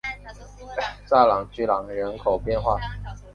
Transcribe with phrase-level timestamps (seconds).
[1.05, 2.83] 萨勒屈朗人口变化图
[3.15, 3.23] 示